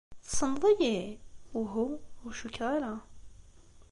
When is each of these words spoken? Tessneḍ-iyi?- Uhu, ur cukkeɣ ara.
Tessneḍ-iyi?- 0.25 0.99
Uhu, 1.59 1.87
ur 2.25 2.31
cukkeɣ 2.39 2.67
ara. 2.75 2.93